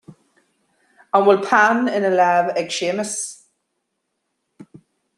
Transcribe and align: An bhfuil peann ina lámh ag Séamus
An 1.17 1.25
bhfuil 1.27 1.41
peann 1.49 1.85
ina 1.97 2.11
lámh 2.17 2.51
ag 2.59 2.75
Séamus 2.79 3.15